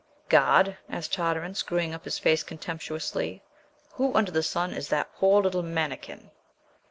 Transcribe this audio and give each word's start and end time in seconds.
"Guard," 0.29 0.77
asked 0.89 1.13
Tartarin, 1.13 1.53
screwing 1.53 1.93
up 1.93 2.05
his 2.05 2.17
face 2.17 2.41
contemptuously, 2.41 3.43
"who 3.91 4.15
under 4.15 4.31
the 4.31 4.41
sun 4.41 4.73
is 4.73 4.87
that 4.89 5.13
poor 5.13 5.43
little 5.43 5.61
mannikin?" 5.61 6.31